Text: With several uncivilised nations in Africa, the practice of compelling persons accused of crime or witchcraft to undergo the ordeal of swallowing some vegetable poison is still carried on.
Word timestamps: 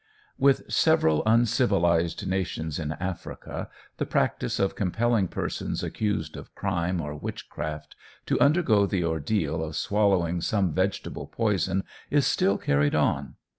With 0.39 0.63
several 0.67 1.21
uncivilised 1.27 2.25
nations 2.25 2.79
in 2.79 2.93
Africa, 2.93 3.69
the 3.97 4.05
practice 4.07 4.59
of 4.59 4.73
compelling 4.73 5.27
persons 5.27 5.83
accused 5.83 6.35
of 6.35 6.55
crime 6.55 6.99
or 6.99 7.13
witchcraft 7.13 7.95
to 8.25 8.39
undergo 8.39 8.87
the 8.87 9.03
ordeal 9.05 9.63
of 9.63 9.75
swallowing 9.75 10.41
some 10.41 10.73
vegetable 10.73 11.27
poison 11.27 11.83
is 12.09 12.25
still 12.25 12.57
carried 12.57 12.95
on. 12.95 13.35